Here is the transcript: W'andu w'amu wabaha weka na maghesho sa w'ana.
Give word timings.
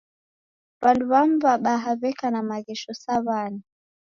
W'andu 0.81 1.03
w'amu 1.11 1.35
wabaha 1.45 1.89
weka 2.01 2.27
na 2.33 2.41
maghesho 2.49 2.91
sa 3.03 3.15
w'ana. 3.25 3.59